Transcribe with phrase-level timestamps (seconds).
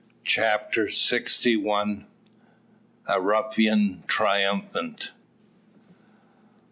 [0.25, 2.07] CHAPTER SIXTY ONE.
[3.05, 5.11] A RUFFIAN TRIUMPHANT.